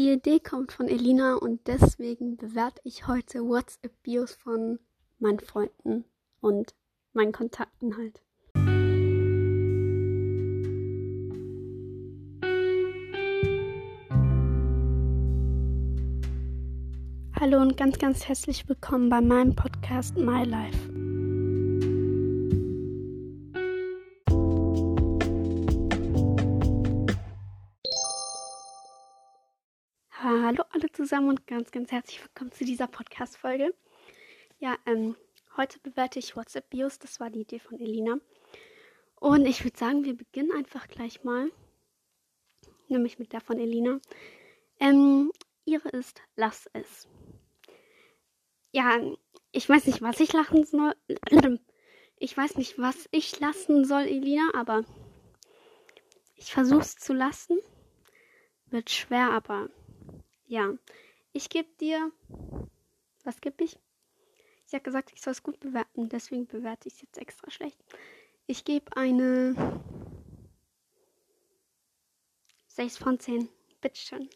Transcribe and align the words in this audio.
Die 0.00 0.12
Idee 0.12 0.40
kommt 0.40 0.72
von 0.72 0.88
Elina 0.88 1.34
und 1.34 1.66
deswegen 1.66 2.38
bewerte 2.38 2.80
ich 2.84 3.06
heute 3.06 3.40
WhatsApp-Bios 3.40 4.34
von 4.34 4.78
meinen 5.18 5.40
Freunden 5.40 6.06
und 6.40 6.74
meinen 7.12 7.32
Kontakten 7.32 7.98
halt. 7.98 8.22
Hallo 17.38 17.60
und 17.60 17.76
ganz, 17.76 17.98
ganz 17.98 18.26
herzlich 18.26 18.66
willkommen 18.70 19.10
bei 19.10 19.20
meinem 19.20 19.54
Podcast 19.54 20.16
My 20.16 20.44
Life. 20.44 20.89
Hallo 30.50 30.64
alle 30.72 30.90
zusammen 30.90 31.28
und 31.28 31.46
ganz, 31.46 31.70
ganz 31.70 31.92
herzlich 31.92 32.20
willkommen 32.20 32.50
zu 32.50 32.64
dieser 32.64 32.88
Podcast-Folge. 32.88 33.72
Ja, 34.58 34.76
ähm, 34.84 35.14
heute 35.56 35.78
bewerte 35.78 36.18
ich 36.18 36.34
WhatsApp-Bios. 36.34 36.98
Das 36.98 37.20
war 37.20 37.30
die 37.30 37.42
Idee 37.42 37.60
von 37.60 37.78
Elina. 37.78 38.16
Und 39.14 39.46
ich 39.46 39.62
würde 39.62 39.78
sagen, 39.78 40.02
wir 40.02 40.16
beginnen 40.16 40.50
einfach 40.50 40.88
gleich 40.88 41.22
mal. 41.22 41.52
Nämlich 42.88 43.20
mit 43.20 43.32
der 43.32 43.40
von 43.40 43.60
Elina. 43.60 44.00
Ähm, 44.80 45.30
ihre 45.66 45.88
ist 45.90 46.20
Lass 46.34 46.68
es. 46.72 47.06
Ja, 48.72 48.98
ich 49.52 49.68
weiß 49.68 49.86
nicht, 49.86 50.02
was 50.02 50.18
ich 50.18 50.32
lachen 50.32 50.64
soll. 50.64 50.96
Ich 52.22 52.36
weiß 52.36 52.56
nicht, 52.56 52.76
was 52.76 53.08
ich 53.12 53.38
lassen 53.38 53.84
soll, 53.84 54.02
Elina, 54.02 54.50
aber 54.54 54.82
ich 56.34 56.52
versuche 56.52 56.80
es 56.80 56.96
zu 56.96 57.14
lassen. 57.14 57.56
Wird 58.66 58.90
schwer, 58.90 59.30
aber 59.30 59.70
ja. 60.50 60.74
Ich 61.32 61.48
gebe 61.48 61.68
dir. 61.80 62.12
Was 63.22 63.40
gebe 63.40 63.62
ich? 63.62 63.78
Ich 64.66 64.74
habe 64.74 64.82
gesagt, 64.82 65.12
ich 65.14 65.20
soll 65.20 65.32
es 65.32 65.42
gut 65.42 65.60
bewerten, 65.60 66.08
deswegen 66.08 66.46
bewerte 66.46 66.88
ich 66.88 66.94
es 66.94 67.02
jetzt 67.02 67.18
extra 67.18 67.50
schlecht. 67.50 67.78
Ich 68.46 68.64
gebe 68.64 68.96
eine 68.96 69.80
6 72.68 72.98
von 72.98 73.18
10. 73.18 73.48
Bitteschön. 73.80 74.28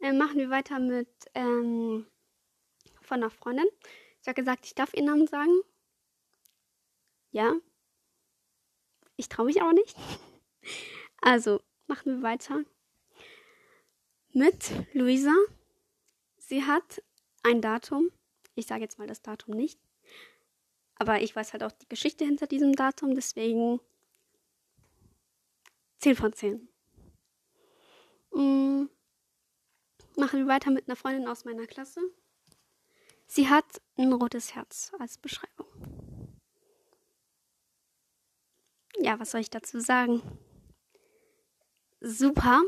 Äh, 0.00 0.12
machen 0.12 0.36
wir 0.36 0.50
weiter 0.50 0.78
mit 0.78 1.08
ähm, 1.34 2.06
von 3.00 3.22
einer 3.22 3.30
Freundin. 3.30 3.66
Ich 4.20 4.28
habe 4.28 4.34
gesagt, 4.34 4.66
ich 4.66 4.74
darf 4.74 4.92
ihren 4.94 5.06
Namen 5.06 5.26
sagen. 5.26 5.60
Ja. 7.30 7.56
Ich 9.16 9.28
traue 9.28 9.46
mich 9.46 9.62
auch 9.62 9.72
nicht. 9.72 9.96
Also, 11.20 11.60
machen 11.88 12.16
wir 12.16 12.22
weiter 12.22 12.64
mit 14.38 14.72
Luisa. 14.94 15.34
Sie 16.38 16.64
hat 16.64 17.02
ein 17.42 17.60
Datum. 17.60 18.10
Ich 18.54 18.66
sage 18.66 18.82
jetzt 18.82 18.98
mal 18.98 19.06
das 19.06 19.20
Datum 19.20 19.54
nicht. 19.54 19.78
Aber 20.94 21.20
ich 21.20 21.34
weiß 21.34 21.52
halt 21.52 21.62
auch 21.62 21.72
die 21.72 21.88
Geschichte 21.88 22.24
hinter 22.24 22.46
diesem 22.46 22.74
Datum, 22.74 23.14
deswegen 23.14 23.80
10 25.98 26.16
von 26.16 26.32
10. 26.32 26.68
Mhm. 28.32 28.88
Machen 30.16 30.40
wir 30.40 30.46
weiter 30.46 30.70
mit 30.70 30.88
einer 30.88 30.96
Freundin 30.96 31.28
aus 31.28 31.44
meiner 31.44 31.66
Klasse. 31.66 32.00
Sie 33.26 33.48
hat 33.48 33.80
ein 33.96 34.12
rotes 34.12 34.54
Herz 34.54 34.92
als 34.98 35.18
Beschreibung. 35.18 35.66
Ja, 38.98 39.20
was 39.20 39.30
soll 39.30 39.40
ich 39.40 39.50
dazu 39.50 39.78
sagen? 39.78 40.22
Super. 42.00 42.62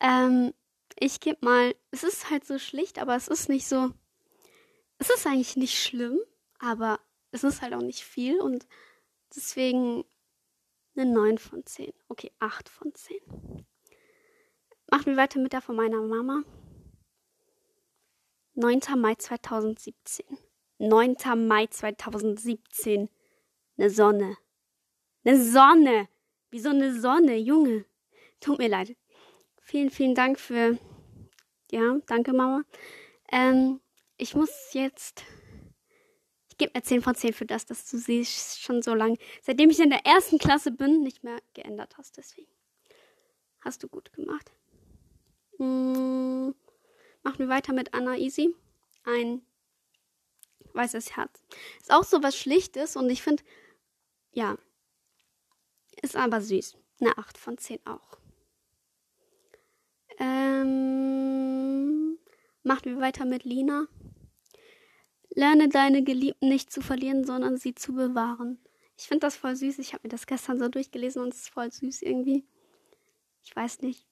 Ähm, 0.00 0.52
ich 0.98 1.20
gebe 1.20 1.38
mal, 1.40 1.74
es 1.90 2.02
ist 2.02 2.30
halt 2.30 2.44
so 2.44 2.58
schlicht, 2.58 2.98
aber 2.98 3.16
es 3.16 3.28
ist 3.28 3.48
nicht 3.48 3.66
so, 3.66 3.90
es 4.98 5.10
ist 5.10 5.26
eigentlich 5.26 5.56
nicht 5.56 5.80
schlimm, 5.80 6.20
aber 6.58 7.00
es 7.30 7.44
ist 7.44 7.62
halt 7.62 7.74
auch 7.74 7.82
nicht 7.82 8.04
viel 8.04 8.40
und 8.40 8.66
deswegen 9.34 10.04
eine 10.96 11.10
9 11.12 11.38
von 11.38 11.66
10. 11.66 11.92
Okay, 12.08 12.30
8 12.38 12.68
von 12.68 12.94
10. 12.94 13.18
Machen 14.90 15.06
wir 15.06 15.16
weiter 15.16 15.40
mit 15.40 15.52
der 15.52 15.60
von 15.60 15.76
meiner 15.76 16.00
Mama. 16.00 16.44
9. 18.54 18.80
Mai 18.96 19.16
2017. 19.16 20.24
9. 20.78 21.16
Mai 21.48 21.66
2017. 21.66 23.08
Eine 23.76 23.90
Sonne. 23.90 24.36
Eine 25.24 25.42
Sonne. 25.42 26.08
Wie 26.50 26.60
so 26.60 26.68
eine 26.68 26.98
Sonne, 27.00 27.36
Junge. 27.36 27.84
Tut 28.38 28.58
mir 28.58 28.68
leid. 28.68 28.96
Vielen, 29.66 29.90
vielen 29.90 30.14
Dank 30.14 30.38
für. 30.38 30.78
Ja, 31.72 31.96
danke, 32.06 32.34
Mama. 32.34 32.62
Ähm, 33.32 33.80
ich 34.18 34.34
muss 34.34 34.50
jetzt. 34.72 35.24
Ich 36.50 36.58
gebe 36.58 36.72
mir 36.74 36.82
10 36.82 37.02
von 37.02 37.14
10 37.14 37.32
für 37.32 37.46
das, 37.46 37.64
dass 37.64 37.90
du 37.90 37.96
sie 37.96 38.24
schon 38.26 38.82
so 38.82 38.94
lange, 38.94 39.16
seitdem 39.42 39.70
ich 39.70 39.80
in 39.80 39.90
der 39.90 40.06
ersten 40.06 40.38
Klasse 40.38 40.70
bin, 40.70 41.02
nicht 41.02 41.24
mehr 41.24 41.38
geändert 41.54 41.96
hast. 41.96 42.18
Deswegen. 42.18 42.50
Hast 43.60 43.82
du 43.82 43.88
gut 43.88 44.12
gemacht. 44.12 44.52
Hm. 45.56 46.54
Machen 47.22 47.38
wir 47.38 47.48
weiter 47.48 47.72
mit 47.72 47.94
Anna 47.94 48.16
Easy. 48.16 48.54
Ein 49.04 49.40
weißes 50.74 51.16
Herz. 51.16 51.42
Ist 51.80 51.90
auch 51.90 52.04
so 52.04 52.22
was 52.22 52.36
Schlichtes 52.36 52.96
und 52.96 53.08
ich 53.08 53.22
finde, 53.22 53.42
ja, 54.32 54.58
ist 56.02 56.16
aber 56.16 56.42
süß. 56.42 56.76
Eine 57.00 57.16
8 57.16 57.38
von 57.38 57.56
10 57.56 57.80
auch. 57.86 58.18
Ähm, 60.18 62.18
machen 62.64 62.86
wir 62.86 63.00
weiter 63.00 63.24
mit 63.24 63.44
Lina. 63.44 63.86
Lerne 65.30 65.68
deine 65.68 66.02
Geliebten 66.02 66.48
nicht 66.48 66.72
zu 66.72 66.80
verlieren, 66.80 67.24
sondern 67.24 67.56
sie 67.56 67.74
zu 67.74 67.92
bewahren. 67.92 68.58
Ich 68.96 69.06
finde 69.06 69.20
das 69.20 69.36
voll 69.36 69.56
süß. 69.56 69.78
Ich 69.78 69.92
habe 69.92 70.02
mir 70.04 70.10
das 70.10 70.26
gestern 70.26 70.58
so 70.58 70.68
durchgelesen 70.68 71.22
und 71.22 71.34
es 71.34 71.42
ist 71.42 71.48
voll 71.50 71.70
süß 71.70 72.02
irgendwie. 72.02 72.44
Ich 73.42 73.54
weiß 73.54 73.82
nicht. 73.82 74.06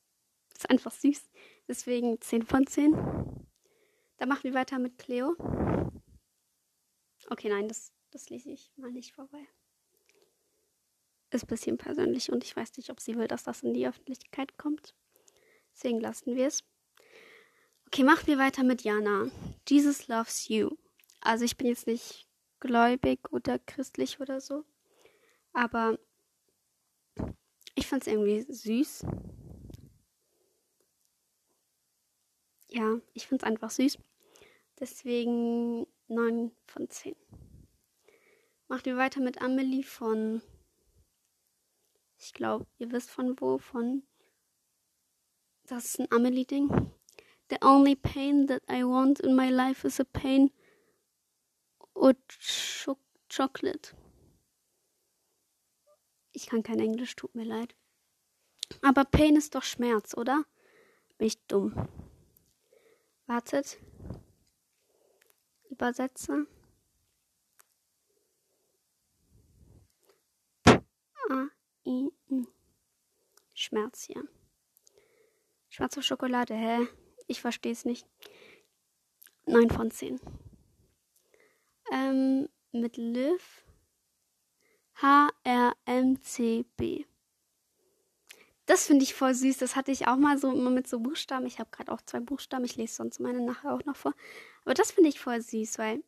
Ist 0.54 0.68
einfach 0.68 0.92
süß. 0.92 1.30
Deswegen 1.68 2.20
10 2.20 2.42
von 2.42 2.66
10. 2.66 2.92
Dann 4.18 4.28
machen 4.28 4.44
wir 4.44 4.54
weiter 4.54 4.78
mit 4.78 4.98
Cleo. 4.98 5.36
Okay, 7.30 7.48
nein, 7.48 7.68
das, 7.68 7.92
das 8.10 8.28
lese 8.28 8.50
ich 8.50 8.72
mal 8.76 8.91
nicht 8.91 9.14
vorbei. 9.14 9.46
Ist 11.30 11.44
ein 11.44 11.48
bisschen 11.48 11.78
persönlich 11.78 12.30
und 12.30 12.44
ich 12.44 12.54
weiß 12.54 12.76
nicht, 12.76 12.91
ob 12.91 13.00
sie 13.00 13.16
will, 13.16 13.28
dass 13.28 13.44
das 13.44 13.62
in 13.62 13.72
die 13.72 13.86
Öffentlichkeit 13.86 14.58
kommt. 14.58 14.94
Deswegen 15.72 16.00
lassen 16.00 16.36
wir 16.36 16.48
es. 16.48 16.64
Okay, 17.94 18.04
machen 18.04 18.26
wir 18.26 18.38
weiter 18.38 18.64
mit 18.64 18.84
Jana. 18.84 19.30
Jesus 19.69 20.08
loves 20.08 20.48
you. 20.48 20.78
Also 21.20 21.44
ich 21.44 21.58
bin 21.58 21.66
jetzt 21.66 21.86
nicht 21.86 22.26
gläubig 22.58 23.30
oder 23.30 23.58
christlich 23.58 24.19
oder 24.19 24.41
so. 24.41 24.64
Aber 25.53 25.98
ich 27.75 27.86
fand 27.86 28.00
es 28.00 28.06
irgendwie 28.10 28.50
süß. 28.50 29.04
Ja, 32.70 32.98
ich 33.12 33.26
finde 33.26 33.44
es 33.44 33.47
einfach 33.47 33.69
süß. 33.69 33.98
Deswegen 34.80 35.86
9 36.09 36.50
von 36.64 36.88
10. 36.88 37.14
Machen 38.69 38.86
wir 38.86 38.97
weiter 38.97 39.20
mit 39.20 39.42
Amelie 39.42 39.82
von. 39.82 40.41
Ich 42.19 42.32
glaube, 42.32 42.66
ihr 42.78 42.91
wisst 42.91 43.10
von 43.10 43.38
wo, 43.38 43.59
von. 43.59 44.03
Das 45.64 45.84
ist 45.84 46.00
ein 46.00 46.10
Amelie-Ding. 46.10 46.91
The 47.52 47.58
only 47.60 47.94
pain 47.94 48.46
that 48.46 48.62
I 48.66 48.82
want 48.82 49.20
in 49.20 49.36
my 49.36 49.50
life 49.50 49.84
is 49.84 50.00
a 50.00 50.06
pain 50.06 50.52
or 51.94 52.14
cho 52.38 52.96
chocolate. 53.28 53.94
Ich 56.32 56.46
kann 56.46 56.62
kein 56.62 56.80
Englisch, 56.80 57.14
tut 57.14 57.34
mir 57.34 57.44
leid. 57.44 57.74
Aber 58.80 59.04
Pain 59.04 59.36
ist 59.36 59.54
doch 59.54 59.64
Schmerz, 59.64 60.14
oder? 60.16 60.46
Bin 61.18 61.26
ich 61.26 61.46
dumm. 61.46 61.74
Wartet. 63.27 63.78
Übersetze. 65.68 66.47
A, 71.28 71.48
I. 71.84 72.09
Schmerz 73.53 74.04
hier. 74.04 74.27
Schwarze 75.68 76.03
Schokolade, 76.03 76.54
hä? 76.54 76.88
Ich 77.32 77.40
verstehe 77.40 77.72
es 77.72 77.86
nicht. 77.86 78.06
9 79.46 79.70
von 79.70 79.90
10. 79.90 80.20
Ähm, 81.90 82.46
mit 82.72 82.98
Liv. 82.98 83.64
H-R-M-C-B. 85.00 85.46
Das 88.66 88.86
finde 88.86 89.04
ich 89.04 89.14
voll 89.14 89.32
süß. 89.34 89.56
Das 89.56 89.76
hatte 89.76 89.92
ich 89.92 90.06
auch 90.08 90.16
mal 90.16 90.36
so 90.36 90.52
immer 90.52 90.68
mit 90.68 90.86
so 90.86 91.00
Buchstaben. 91.00 91.46
Ich 91.46 91.58
habe 91.58 91.70
gerade 91.70 91.90
auch 91.90 92.02
zwei 92.02 92.20
Buchstaben. 92.20 92.66
Ich 92.66 92.76
lese 92.76 92.96
sonst 92.96 93.18
meine 93.18 93.40
nachher 93.40 93.72
auch 93.72 93.84
noch 93.86 93.96
vor. 93.96 94.12
Aber 94.66 94.74
das 94.74 94.92
finde 94.92 95.08
ich 95.08 95.18
voll 95.18 95.40
süß, 95.40 95.78
weil 95.78 96.04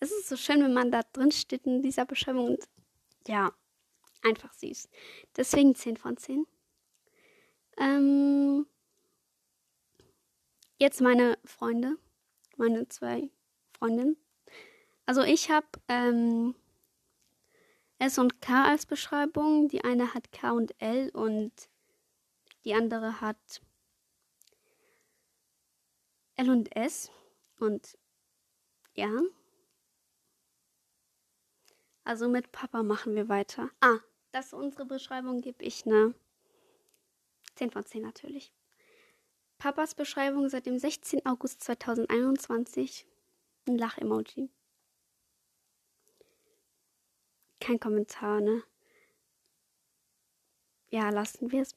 es 0.00 0.10
ist 0.12 0.28
so 0.28 0.36
schön, 0.36 0.62
wenn 0.62 0.74
man 0.74 0.90
da 0.90 1.00
drin 1.14 1.32
steht 1.32 1.66
in 1.66 1.80
dieser 1.80 2.04
Beschreibung. 2.04 2.44
Und 2.44 2.68
ja, 3.26 3.54
einfach 4.20 4.52
süß. 4.52 4.86
Deswegen 5.34 5.74
10 5.74 5.96
von 5.96 6.18
10. 6.18 6.46
Ähm, 7.78 8.66
jetzt 10.80 11.00
meine 11.00 11.38
Freunde, 11.44 11.96
meine 12.56 12.88
zwei 12.88 13.30
Freundinnen. 13.78 14.16
Also 15.06 15.22
ich 15.22 15.50
habe 15.50 15.66
ähm, 15.88 16.54
S 17.98 18.18
und 18.18 18.40
K 18.40 18.64
als 18.64 18.86
Beschreibung. 18.86 19.68
Die 19.68 19.84
eine 19.84 20.14
hat 20.14 20.32
K 20.32 20.52
und 20.52 20.74
L 20.80 21.10
und 21.10 21.52
die 22.64 22.74
andere 22.74 23.20
hat 23.20 23.60
L 26.36 26.50
und 26.50 26.74
S. 26.74 27.10
Und 27.58 27.98
ja. 28.94 29.10
Also 32.04 32.28
mit 32.28 32.50
Papa 32.52 32.82
machen 32.82 33.14
wir 33.14 33.28
weiter. 33.28 33.70
Ah, 33.80 33.98
das 34.32 34.46
ist 34.46 34.54
unsere 34.54 34.86
Beschreibung, 34.86 35.42
gebe 35.42 35.62
ich 35.62 35.84
eine 35.86 36.14
10 37.56 37.70
von 37.70 37.84
10 37.84 38.02
natürlich. 38.02 38.52
Papas 39.60 39.94
Beschreibung 39.94 40.48
seit 40.48 40.64
dem 40.64 40.78
16. 40.78 41.26
August 41.26 41.62
2021. 41.64 43.06
Ein 43.68 43.76
Lach-Emoji. 43.76 44.48
Kein 47.60 47.78
Kommentar, 47.78 48.40
ne? 48.40 48.64
Ja, 50.88 51.10
lassen 51.10 51.52
wir 51.52 51.60
es. 51.60 51.76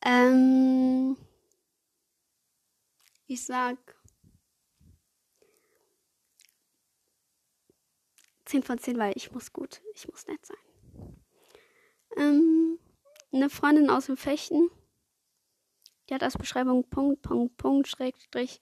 Ähm, 0.00 1.18
ich 3.26 3.44
sag 3.44 3.76
10 8.46 8.62
von 8.62 8.78
10, 8.78 8.96
weil 8.96 9.12
ich 9.14 9.30
muss 9.30 9.52
gut, 9.52 9.82
ich 9.94 10.08
muss 10.08 10.26
nett 10.26 10.46
sein. 10.46 10.56
Ähm, 12.16 12.78
eine 13.30 13.50
Freundin 13.50 13.90
aus 13.90 14.06
dem 14.06 14.16
Fechten 14.16 14.70
die 16.10 16.14
hat 16.14 16.22
als 16.24 16.36
Beschreibung 16.36 16.84
Punkt, 16.88 17.22
Punkt, 17.22 17.56
Punkt, 17.56 17.88
Schrägstrich, 17.88 18.60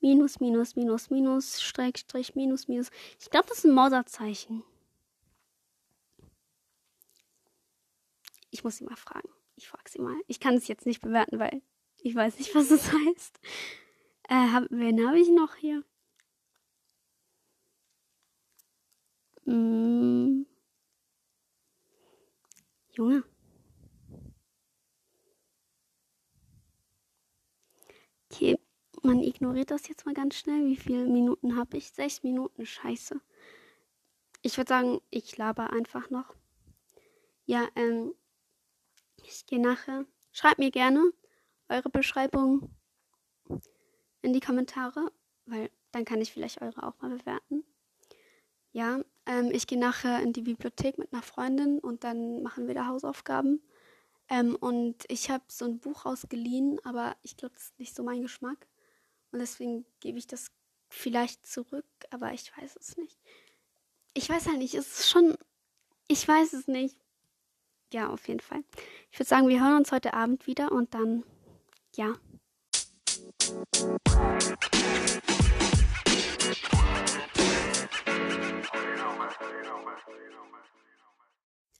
Minus, 0.00 0.38
Minus, 0.40 0.76
Minus, 0.76 1.10
Minus, 1.10 1.62
Schrägstrich, 1.62 2.34
Minus, 2.34 2.68
Minus. 2.68 2.90
Ich 3.18 3.30
glaube, 3.30 3.48
das 3.48 3.58
ist 3.58 3.64
ein 3.64 3.74
Mauserzeichen. 3.74 4.62
Ich 8.50 8.64
muss 8.64 8.76
sie 8.76 8.84
mal 8.84 8.96
fragen. 8.96 9.28
Ich 9.56 9.68
frage 9.68 9.88
sie 9.88 10.00
mal. 10.00 10.16
Ich 10.26 10.40
kann 10.40 10.54
es 10.54 10.68
jetzt 10.68 10.86
nicht 10.86 11.00
bewerten, 11.00 11.38
weil 11.38 11.62
ich 12.02 12.14
weiß 12.14 12.38
nicht, 12.38 12.54
was 12.54 12.70
es 12.70 12.92
heißt. 12.92 13.40
Äh, 14.28 14.34
hab, 14.34 14.64
wen 14.70 15.06
habe 15.06 15.18
ich 15.18 15.28
noch 15.30 15.54
hier? 15.56 15.84
Hm. 19.46 20.46
Junge. 22.92 23.24
Okay, 28.32 28.56
man 29.04 29.22
ignoriert 29.22 29.70
das 29.70 29.88
jetzt 29.88 30.06
mal 30.06 30.14
ganz 30.14 30.36
schnell. 30.36 30.64
Wie 30.66 30.76
viele 30.76 31.06
Minuten 31.06 31.56
habe 31.56 31.76
ich? 31.76 31.90
Sechs 31.90 32.22
Minuten, 32.22 32.66
scheiße. 32.66 33.20
Ich 34.42 34.56
würde 34.56 34.68
sagen, 34.68 35.00
ich 35.10 35.36
laber 35.36 35.72
einfach 35.72 36.10
noch. 36.10 36.34
Ja, 37.44 37.68
ähm, 37.76 38.14
ich 39.16 39.46
gehe 39.46 39.60
nachher. 39.60 40.06
Schreibt 40.32 40.58
mir 40.58 40.70
gerne 40.70 41.12
eure 41.68 41.90
Beschreibung 41.90 42.70
in 44.22 44.32
die 44.32 44.40
Kommentare, 44.40 45.12
weil 45.46 45.70
dann 45.92 46.04
kann 46.04 46.20
ich 46.20 46.32
vielleicht 46.32 46.62
eure 46.62 46.82
auch 46.82 47.00
mal 47.00 47.10
bewerten. 47.10 47.64
Ja, 48.72 49.00
ähm, 49.26 49.50
ich 49.52 49.66
gehe 49.66 49.78
nachher 49.78 50.22
in 50.22 50.32
die 50.32 50.42
Bibliothek 50.42 50.98
mit 50.98 51.12
einer 51.12 51.22
Freundin 51.22 51.80
und 51.80 52.04
dann 52.04 52.42
machen 52.42 52.68
wir 52.68 52.74
da 52.74 52.86
Hausaufgaben. 52.86 53.62
Ähm, 54.28 54.54
und 54.54 55.04
ich 55.08 55.28
habe 55.30 55.44
so 55.48 55.64
ein 55.64 55.80
Buch 55.80 56.06
ausgeliehen, 56.06 56.78
aber 56.84 57.16
ich 57.22 57.36
glaube, 57.36 57.54
das 57.54 57.64
ist 57.64 57.78
nicht 57.80 57.96
so 57.96 58.04
mein 58.04 58.22
Geschmack. 58.22 58.68
Und 59.32 59.38
deswegen 59.38 59.86
gebe 60.00 60.18
ich 60.18 60.26
das 60.26 60.50
vielleicht 60.88 61.46
zurück, 61.46 61.86
aber 62.10 62.32
ich 62.32 62.50
weiß 62.56 62.76
es 62.76 62.96
nicht. 62.96 63.16
Ich 64.12 64.28
weiß 64.28 64.48
halt 64.48 64.58
nicht, 64.58 64.74
es 64.74 65.00
ist 65.00 65.08
schon. 65.08 65.36
Ich 66.08 66.26
weiß 66.26 66.52
es 66.52 66.66
nicht. 66.66 66.96
Ja, 67.92 68.08
auf 68.08 68.26
jeden 68.26 68.40
Fall. 68.40 68.64
Ich 69.12 69.18
würde 69.18 69.28
sagen, 69.28 69.48
wir 69.48 69.62
hören 69.62 69.76
uns 69.76 69.92
heute 69.92 70.14
Abend 70.14 70.46
wieder 70.48 70.72
und 70.72 70.94
dann, 70.94 71.24
ja. 71.94 72.14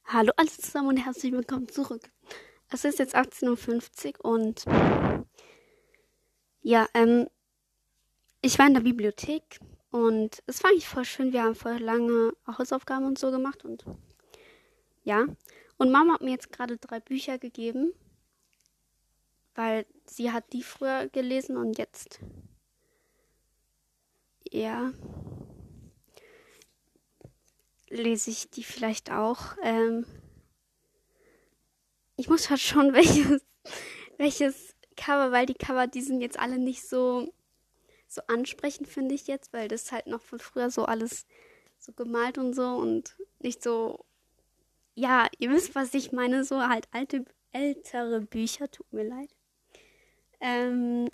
Hallo 0.05 0.33
alle 0.37 0.49
zusammen 0.49 0.89
und 0.89 0.97
herzlich 0.99 1.33
willkommen 1.33 1.69
zurück. 1.69 2.11
Es 2.69 2.85
ist 2.85 3.01
jetzt 3.01 3.17
18.50 3.17 4.19
Uhr 4.19 4.25
und 4.25 4.65
ja, 6.63 6.87
ähm, 6.95 7.29
ich 8.43 8.59
war 8.59 8.67
in 8.67 8.75
der 8.75 8.81
Bibliothek 8.81 9.61
und 9.91 10.43
es 10.47 10.63
war 10.63 10.71
eigentlich 10.71 10.89
voll 10.89 11.05
schön. 11.05 11.33
Wir 11.33 11.43
haben 11.43 11.55
voll 11.55 11.79
lange 11.79 12.33
Hausaufgaben 12.47 13.07
und 13.07 13.19
so 13.19 13.31
gemacht 13.31 13.65
und 13.65 13.85
ja. 15.05 15.27
Und 15.79 15.91
Mama 15.91 16.15
hat 16.15 16.23
mir 16.23 16.31
jetzt 16.31 16.53
gerade 16.53 16.77
drei 16.77 17.01
Bücher 17.01 17.39
gegeben, 17.39 17.93
weil 19.55 19.87
sie 20.05 20.31
hat 20.31 20.53
die 20.53 20.63
früher 20.63 21.09
gelesen 21.09 21.57
und 21.57 21.79
jetzt 21.79 22.21
ja 24.51 24.93
lese 27.91 28.31
ich 28.31 28.51
die 28.51 28.65
vielleicht 28.65 29.11
auch. 29.11 29.57
Ähm, 29.63 30.07
ich 32.17 32.29
muss 32.29 32.49
halt 32.49 32.61
schon 32.61 32.93
welches, 32.95 33.43
welches 34.17 34.75
Cover, 34.97 35.33
weil 35.33 35.47
die 35.47 35.55
Cover, 35.55 35.87
die 35.87 36.03
sind 36.03 36.21
jetzt 36.21 36.39
alle 36.39 36.59
nicht 36.59 36.89
so, 36.89 37.33
so 38.11 38.23
ansprechend, 38.27 38.89
finde 38.89 39.15
ich 39.15 39.27
jetzt, 39.29 39.53
weil 39.53 39.69
das 39.69 39.93
halt 39.93 40.07
noch 40.07 40.21
von 40.21 40.41
früher 40.41 40.71
so 40.71 40.85
alles 40.85 41.27
so 41.79 41.93
gemalt 41.93 42.39
und 42.39 42.55
so 42.55 42.75
und 42.75 43.17
nicht 43.39 43.63
so, 43.63 44.05
ja, 44.95 45.29
ihr 45.39 45.51
wisst, 45.51 45.75
was 45.75 45.95
ich 45.95 46.13
meine, 46.13 46.45
so 46.45 46.61
halt 46.61 46.89
alte, 46.91 47.25
ältere 47.53 48.21
Bücher, 48.21 48.71
tut 48.71 48.93
mir 48.93 49.05
leid. 49.05 49.31
Ähm, 50.41 51.09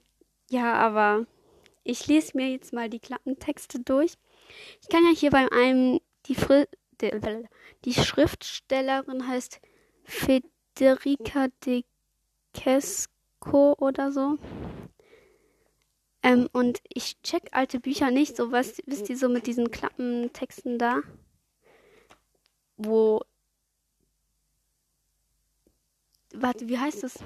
ja, 0.49 0.75
aber 0.75 1.27
ich 1.85 2.07
lese 2.07 2.37
mir 2.37 2.49
jetzt 2.49 2.73
mal 2.73 2.89
die 2.89 2.99
Klappentexte 2.99 3.81
durch. 3.81 4.15
Ich 4.81 4.89
kann 4.89 5.05
ja 5.05 5.11
hier 5.11 5.31
bei 5.31 5.51
einem 5.53 6.01
die, 6.27 6.35
Fri 6.35 6.65
die, 7.01 7.11
die 7.85 7.95
Schriftstellerin 7.95 9.29
heißt 9.29 9.61
Federica 10.05 11.49
de 11.65 11.85
Kesco 12.55 13.75
oder 13.79 14.11
so. 14.13 14.39
Ähm, 16.27 16.49
und 16.53 16.81
ich 16.93 17.23
check 17.23 17.51
alte 17.53 17.79
Bücher 17.79 18.11
nicht, 18.11 18.37
so 18.37 18.51
was 18.51 18.83
wisst 18.87 19.09
ihr 19.09 19.17
so 19.17 19.29
mit 19.29 19.47
diesen 19.47 19.71
Klappentexten 19.71 20.77
da, 20.77 21.03
wo 22.77 23.23
warte, 26.35 26.69
wie 26.69 26.79
heißt 26.79 27.05
das? 27.05 27.21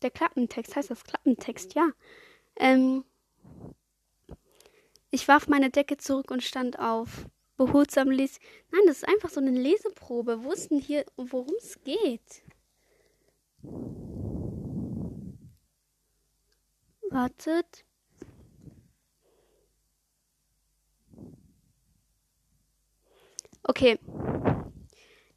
Der 0.00 0.10
Klappentext 0.10 0.74
heißt 0.74 0.90
das 0.90 1.04
Klappentext, 1.04 1.74
ja. 1.74 1.90
Ähm, 2.56 3.04
ich 5.10 5.28
warf 5.28 5.48
meine 5.48 5.68
Decke 5.68 5.98
zurück 5.98 6.30
und 6.30 6.42
stand 6.42 6.78
auf 6.78 7.26
behutsam 7.58 8.10
liest. 8.10 8.40
Nein, 8.72 8.82
das 8.86 8.98
ist 8.98 9.08
einfach 9.08 9.28
so 9.28 9.40
eine 9.40 9.50
Leseprobe. 9.50 10.44
Wo 10.44 10.52
ist 10.52 10.70
denn 10.70 10.80
hier, 10.80 11.04
worum 11.16 11.54
es 11.58 11.78
geht? 11.84 12.42
Wartet. 17.10 17.85
Okay. 23.68 23.98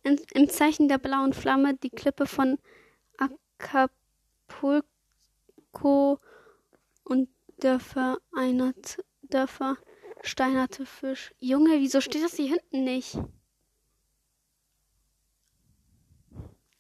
Im, 0.04 0.20
Im, 0.34 0.50
Zeichen 0.50 0.88
der 0.88 1.00
blauen 1.00 1.34
Flamme 1.34 1.76
die 1.76 1.90
Klippe 1.90 2.26
von 2.26 2.58
Acapulco 3.18 4.84
und 7.04 7.30
Dörfer 7.58 8.20
einer 8.34 8.74
Dörfer 9.24 9.78
Steinerte 10.22 10.86
Fisch. 10.86 11.34
Junge, 11.40 11.80
wieso 11.80 12.02
steht 12.02 12.24
das 12.24 12.36
hier 12.36 12.50
hinten 12.50 12.84
nicht? 12.84 13.18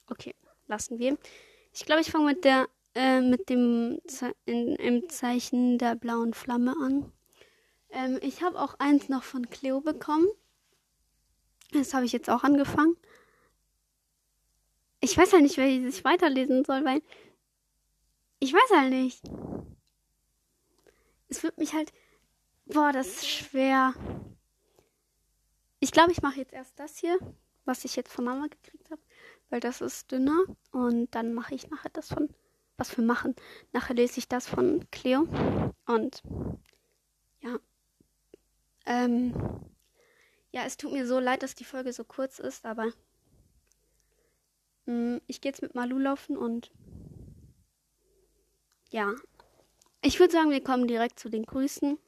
Okay, 0.07 0.35
lassen 0.67 0.99
wir. 0.99 1.17
Ich 1.73 1.85
glaube, 1.85 2.01
ich 2.01 2.11
fange 2.11 2.25
mit 2.25 2.43
der 2.43 2.67
äh, 2.95 3.21
mit 3.21 3.49
dem 3.49 3.99
Ze 4.07 4.35
in, 4.45 4.75
im 4.75 5.09
Zeichen 5.09 5.77
der 5.77 5.95
blauen 5.95 6.33
Flamme 6.33 6.75
an. 6.81 7.11
Ähm, 7.91 8.19
ich 8.21 8.43
habe 8.43 8.59
auch 8.59 8.75
eins 8.79 9.09
noch 9.09 9.23
von 9.23 9.49
Cleo 9.49 9.79
bekommen. 9.79 10.27
Das 11.71 11.93
habe 11.93 12.05
ich 12.05 12.11
jetzt 12.11 12.29
auch 12.29 12.43
angefangen. 12.43 12.95
Ich 15.01 15.17
weiß 15.17 15.33
halt 15.33 15.43
nicht, 15.43 15.57
wie 15.57 15.87
ich 15.87 16.03
weiterlesen 16.03 16.65
soll, 16.65 16.83
weil 16.83 17.01
ich 18.39 18.53
weiß 18.53 18.77
halt 18.77 18.91
nicht. 18.91 19.21
Es 21.29 21.43
wird 21.43 21.57
mich 21.57 21.73
halt 21.73 21.93
Boah, 22.71 22.91
das 22.91 23.07
ist 23.07 23.27
schwer. 23.27 23.95
Ich 25.79 25.91
glaube, 25.91 26.11
ich 26.11 26.21
mache 26.21 26.37
jetzt 26.37 26.53
erst 26.53 26.79
das 26.79 26.99
hier, 26.99 27.17
was 27.65 27.83
ich 27.83 27.95
jetzt 27.95 28.13
von 28.13 28.25
Mama 28.25 28.45
gekriegt 28.45 28.91
habe, 28.91 29.01
weil 29.49 29.59
das 29.59 29.81
ist 29.81 30.11
dünner. 30.11 30.43
Und 30.71 31.09
dann 31.15 31.33
mache 31.33 31.55
ich 31.55 31.67
nachher 31.71 31.89
das 31.89 32.09
von 32.09 32.29
was 32.77 32.91
für 32.91 33.01
machen. 33.01 33.35
Nachher 33.73 33.95
lese 33.95 34.19
ich 34.19 34.27
das 34.27 34.45
von 34.47 34.85
Cleo. 34.91 35.27
Und 35.87 36.21
ja. 37.41 37.57
Ähm, 38.85 39.33
ja, 40.51 40.63
es 40.65 40.77
tut 40.77 40.91
mir 40.91 41.05
so 41.05 41.19
leid, 41.19 41.43
dass 41.43 41.55
die 41.55 41.65
Folge 41.65 41.93
so 41.93 42.03
kurz 42.03 42.39
ist, 42.39 42.65
aber 42.65 42.91
mh, 44.85 44.93
mm, 45.17 45.21
ich 45.27 45.41
gehe 45.41 45.51
jetzt 45.51 45.61
mit 45.61 45.75
Malu 45.75 45.97
laufen 45.97 46.37
und 46.37 46.71
ja. 48.91 49.13
Ich 50.01 50.19
würde 50.19 50.33
sagen, 50.33 50.49
wir 50.49 50.63
kommen 50.63 50.87
direkt 50.87 51.19
zu 51.19 51.29
den 51.29 51.45
Grüßen. 51.45 51.99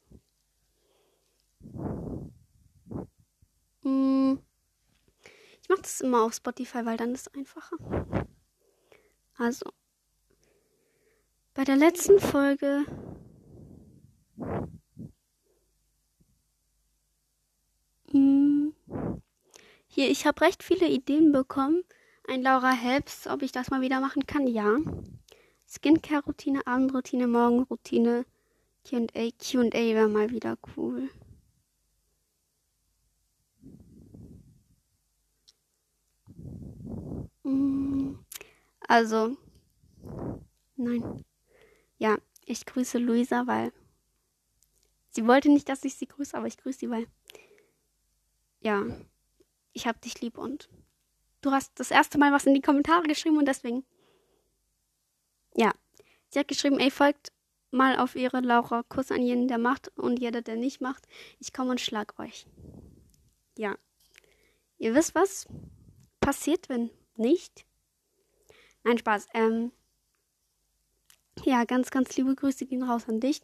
Mh, 3.83 3.89
mm, 3.89 4.39
ich 5.61 5.69
mache 5.69 5.81
das 5.81 6.01
immer 6.01 6.23
auf 6.23 6.33
Spotify, 6.33 6.85
weil 6.85 6.97
dann 6.97 7.13
ist 7.13 7.27
es 7.27 7.33
einfacher. 7.35 7.77
Also, 9.37 9.71
bei 11.53 11.63
der 11.63 11.75
letzten 11.75 12.19
Folge 12.19 12.85
hier, 20.01 20.09
ich 20.09 20.25
habe 20.25 20.41
recht 20.41 20.63
viele 20.63 20.87
Ideen 20.87 21.31
bekommen. 21.31 21.83
Ein 22.27 22.41
Laura 22.41 22.71
Helps, 22.71 23.27
ob 23.27 23.43
ich 23.43 23.51
das 23.51 23.69
mal 23.69 23.81
wieder 23.81 23.99
machen 23.99 24.25
kann. 24.25 24.47
Ja. 24.47 24.77
Skincare-Routine, 25.67 26.65
Abendroutine, 26.65 27.27
Morgenroutine, 27.27 28.25
QA. 28.83 29.29
QA 29.39 29.71
wäre 29.71 30.09
mal 30.09 30.31
wieder 30.31 30.57
cool. 30.75 31.09
Hm, 37.43 38.17
also, 38.87 39.37
nein. 40.77 41.23
Ja, 41.99 42.17
ich 42.45 42.65
grüße 42.65 42.97
Luisa, 42.97 43.45
weil 43.45 43.71
sie 45.11 45.27
wollte 45.27 45.49
nicht, 45.49 45.69
dass 45.69 45.83
ich 45.83 45.93
sie 45.93 46.07
grüße, 46.07 46.35
aber 46.35 46.47
ich 46.47 46.57
grüße 46.57 46.79
sie, 46.79 46.89
weil 46.89 47.05
ja, 48.61 48.83
ich 49.73 49.87
hab 49.87 50.01
dich 50.01 50.21
lieb 50.21 50.37
und 50.37 50.69
du 51.41 51.51
hast 51.51 51.71
das 51.79 51.91
erste 51.91 52.17
Mal 52.17 52.31
was 52.31 52.45
in 52.45 52.53
die 52.53 52.61
Kommentare 52.61 53.03
geschrieben 53.03 53.37
und 53.37 53.45
deswegen 53.45 53.83
ja, 55.55 55.73
sie 56.29 56.39
hat 56.39 56.47
geschrieben, 56.47 56.79
ey, 56.79 56.91
folgt 56.91 57.31
mal 57.71 57.97
auf 57.97 58.15
ihre 58.15 58.41
Laura 58.41 58.83
Kuss 58.83 59.11
an 59.11 59.21
jeden, 59.21 59.47
der 59.47 59.57
macht 59.57 59.97
und 59.97 60.19
jeder, 60.19 60.41
der 60.41 60.55
nicht 60.55 60.81
macht. 60.81 61.07
Ich 61.39 61.53
komme 61.53 61.71
und 61.71 61.81
schlag 61.81 62.17
euch. 62.19 62.45
Ja. 63.57 63.77
Ihr 64.77 64.95
wisst 64.95 65.15
was 65.15 65.47
passiert, 66.19 66.69
wenn 66.69 66.89
nicht? 67.15 67.65
Nein, 68.83 68.97
Spaß. 68.97 69.27
Ähm, 69.33 69.71
ja, 71.43 71.65
ganz, 71.65 71.91
ganz 71.91 72.15
liebe 72.17 72.35
Grüße 72.35 72.65
gehen 72.65 72.83
raus 72.83 73.07
an 73.07 73.19
dich. 73.19 73.41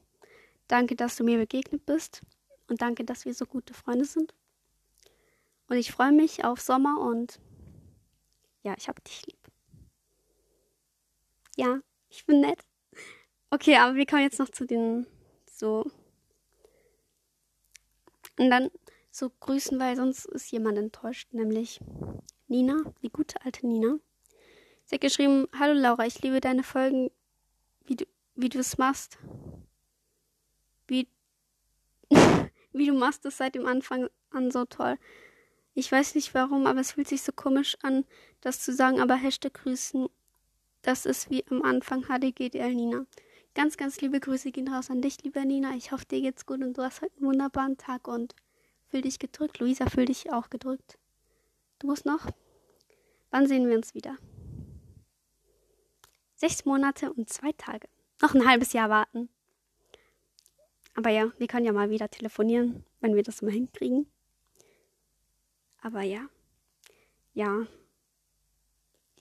Danke, 0.67 0.95
dass 0.95 1.15
du 1.15 1.23
mir 1.23 1.37
begegnet 1.37 1.85
bist. 1.85 2.21
Und 2.67 2.81
danke, 2.81 3.05
dass 3.05 3.25
wir 3.25 3.33
so 3.33 3.45
gute 3.45 3.73
Freunde 3.73 4.05
sind. 4.05 4.33
Und 5.67 5.77
ich 5.77 5.91
freue 5.91 6.11
mich 6.11 6.43
auf 6.43 6.61
Sommer 6.61 6.99
und 6.99 7.39
ja, 8.63 8.73
ich 8.77 8.87
hab 8.87 9.03
dich 9.03 9.25
lieb. 9.25 9.39
Ja, 11.55 11.79
ich 12.09 12.25
bin 12.25 12.41
nett. 12.41 12.59
Okay, 13.49 13.77
aber 13.77 13.95
wir 13.95 14.05
kommen 14.05 14.23
jetzt 14.23 14.39
noch 14.39 14.49
zu 14.49 14.65
den 14.65 15.07
so. 15.49 15.89
Und 18.37 18.49
dann 18.49 18.69
so 19.09 19.31
grüßen, 19.39 19.79
weil 19.79 19.95
sonst 19.95 20.25
ist 20.25 20.51
jemand 20.51 20.77
enttäuscht, 20.77 21.33
nämlich 21.33 21.79
Nina, 22.47 22.77
die 23.01 23.09
gute 23.09 23.41
alte 23.43 23.65
Nina. 23.65 23.97
Sie 24.85 24.95
hat 24.95 25.01
geschrieben, 25.01 25.47
Hallo 25.57 25.73
Laura, 25.73 26.05
ich 26.05 26.21
liebe 26.21 26.39
deine 26.39 26.63
Folgen 26.63 27.09
wie 27.85 27.95
du 27.95 28.05
wie 28.35 28.49
du 28.49 28.59
es 28.59 28.77
machst. 28.77 29.17
Wie 30.87 31.07
wie 32.71 32.85
du 32.85 32.93
machst 32.93 33.25
es 33.25 33.37
seit 33.37 33.55
dem 33.55 33.65
Anfang 33.65 34.09
an 34.29 34.51
so 34.51 34.65
toll. 34.65 34.97
Ich 35.79 35.91
weiß 35.91 36.15
nicht 36.15 36.33
warum, 36.33 36.65
aber 36.65 36.79
es 36.79 36.93
fühlt 36.93 37.07
sich 37.07 37.21
so 37.21 37.31
komisch 37.31 37.77
an, 37.83 38.03
das 38.41 38.59
zu 38.61 38.73
sagen, 38.73 38.99
aber 38.99 39.13
Hashtag 39.13 39.53
grüßen, 39.53 40.09
das 40.81 41.05
ist 41.05 41.29
wie 41.29 41.45
am 41.51 41.61
Anfang 41.61 42.05
HDGDL 42.05 42.73
Nina. 42.73 43.05
Ganz, 43.53 43.77
ganz 43.77 44.01
liebe 44.01 44.19
Grüße 44.19 44.51
gehen 44.51 44.73
raus 44.73 44.89
an 44.89 45.03
dich, 45.03 45.21
lieber 45.23 45.45
Nina. 45.45 45.75
Ich 45.75 45.91
hoffe, 45.91 46.05
dir 46.05 46.21
geht's 46.21 46.47
gut 46.47 46.63
und 46.63 46.79
du 46.79 46.81
hast 46.81 47.03
heute 47.03 47.15
einen 47.17 47.27
wunderbaren 47.27 47.77
Tag 47.77 48.07
und 48.07 48.33
fühl 48.87 49.01
dich 49.01 49.19
gedrückt. 49.19 49.59
Luisa, 49.59 49.85
fühl 49.87 50.05
dich 50.05 50.33
auch 50.33 50.49
gedrückt. 50.49 50.97
Du 51.77 51.85
musst 51.85 52.07
noch. 52.07 52.25
Wann 53.29 53.45
sehen 53.45 53.69
wir 53.69 53.77
uns 53.77 53.93
wieder? 53.93 54.17
Sechs 56.33 56.65
Monate 56.65 57.13
und 57.13 57.29
zwei 57.29 57.51
Tage. 57.51 57.87
Noch 58.23 58.33
ein 58.33 58.47
halbes 58.47 58.73
Jahr 58.73 58.89
warten. 58.89 59.29
Aber 60.95 61.11
ja, 61.11 61.31
wir 61.37 61.45
können 61.45 61.67
ja 61.67 61.71
mal 61.71 61.91
wieder 61.91 62.09
telefonieren, 62.09 62.83
wenn 62.99 63.15
wir 63.15 63.21
das 63.21 63.43
mal 63.43 63.51
hinkriegen. 63.51 64.07
Aber 65.81 66.01
ja. 66.01 66.27
Ja. 67.33 67.67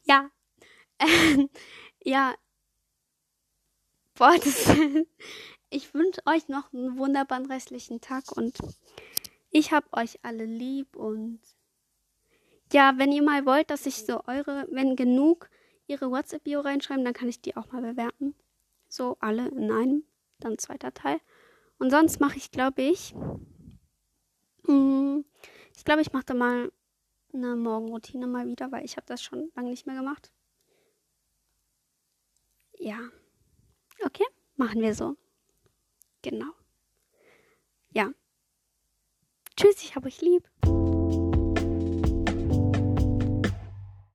Ja. 0.04 0.30
ja. 2.04 2.34
Boah, 4.14 4.36
das, 4.42 4.68
ich 5.70 5.92
wünsche 5.92 6.20
euch 6.26 6.48
noch 6.48 6.72
einen 6.72 6.96
wunderbaren 6.98 7.46
restlichen 7.46 8.00
Tag 8.00 8.32
und 8.32 8.56
ich 9.50 9.72
hab 9.72 9.94
euch 9.96 10.18
alle 10.22 10.44
lieb 10.44 10.96
und 10.96 11.40
ja, 12.72 12.94
wenn 12.96 13.12
ihr 13.12 13.22
mal 13.22 13.46
wollt, 13.46 13.70
dass 13.70 13.86
ich 13.86 14.04
so 14.04 14.22
eure, 14.26 14.66
wenn 14.70 14.96
genug 14.96 15.48
ihre 15.86 16.10
WhatsApp-Bio 16.10 16.60
reinschreiben, 16.60 17.04
dann 17.04 17.14
kann 17.14 17.28
ich 17.28 17.40
die 17.40 17.56
auch 17.56 17.70
mal 17.70 17.82
bewerten. 17.82 18.34
So 18.88 19.16
alle 19.20 19.48
in 19.48 19.70
einem, 19.70 20.04
dann 20.40 20.58
zweiter 20.58 20.92
Teil. 20.92 21.20
Und 21.78 21.90
sonst 21.90 22.20
mache 22.20 22.38
ich, 22.38 22.50
glaube 22.50 22.82
ich, 22.82 23.14
mh, 24.66 25.20
ich 25.20 25.55
glaube, 25.87 26.02
ich 26.02 26.12
mache 26.12 26.26
da 26.26 26.35
mal 26.35 26.71
eine 27.33 27.57
Morgenroutine 27.57 28.26
mal 28.26 28.47
wieder, 28.47 28.71
weil 28.71 28.85
ich 28.85 28.97
habe 28.97 29.07
das 29.07 29.23
schon 29.23 29.50
lange 29.55 29.71
nicht 29.71 29.87
mehr 29.87 29.97
gemacht. 29.97 30.31
Ja. 32.78 32.99
Okay, 34.05 34.26
machen 34.57 34.83
wir 34.83 34.95
so. 34.95 35.16
Genau. 36.21 36.52
Ja. 37.93 38.12
Tschüss, 39.57 39.83
ich 39.83 39.97
habe 39.97 40.09
euch 40.09 40.21
lieb. 40.21 40.50